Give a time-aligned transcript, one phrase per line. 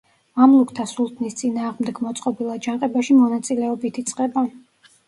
[0.39, 4.51] მამლუქთა სულთნის წინააღმდეგ მოწყობილ აჯანყებაში მონაწილეობით იწყება.